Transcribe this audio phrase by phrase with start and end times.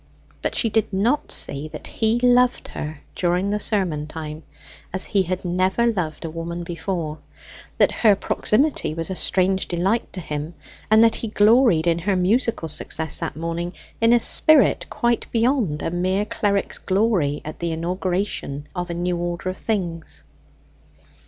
[0.41, 4.41] But she did not see that he loved her during that sermon time
[4.91, 7.19] as he had never loved a woman before;
[7.77, 10.55] that her proximity was a strange delight to him;
[10.89, 15.83] and that he gloried in her musical success that morning in a spirit quite beyond
[15.83, 20.23] a mere cleric's glory at the inauguration of a new order of things.